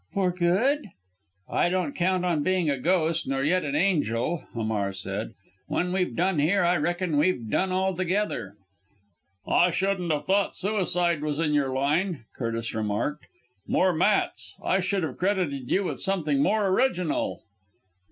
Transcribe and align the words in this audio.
"For 0.15 0.31
good?" 0.31 0.89
"I 1.47 1.69
don't 1.69 1.93
count 1.95 2.25
on 2.25 2.41
being 2.41 2.71
a 2.71 2.77
ghost 2.79 3.27
nor 3.27 3.43
yet 3.43 3.63
an 3.63 3.75
angel," 3.75 4.43
Hamar 4.55 4.93
said; 4.93 5.33
"when 5.67 5.93
we've 5.93 6.15
done 6.15 6.39
here, 6.39 6.63
I 6.63 6.77
reckon 6.77 7.19
we've 7.19 7.47
done 7.47 7.71
altogether!" 7.71 8.55
"I 9.47 9.69
shouldn't 9.69 10.11
have 10.11 10.25
thought 10.25 10.55
suicide 10.55 11.21
was 11.21 11.37
in 11.37 11.53
your 11.53 11.69
line," 11.69 12.25
Curtis 12.35 12.73
remarked. 12.73 13.27
"More 13.67 13.93
Matt's. 13.93 14.55
I 14.63 14.79
should 14.79 15.03
have 15.03 15.19
credited 15.19 15.69
you 15.69 15.83
with 15.83 16.01
something 16.01 16.41
more 16.41 16.65
original." 16.69 17.43